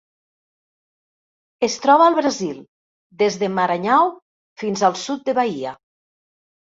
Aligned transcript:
Es 1.67 1.75
troba 1.83 2.07
al 2.11 2.17
Brasil: 2.21 2.57
des 3.21 3.39
de 3.43 3.53
Maranhão 3.59 4.11
fins 4.63 4.85
al 4.89 5.01
sud 5.07 5.25
de 5.29 5.37
Bahia. 5.43 5.77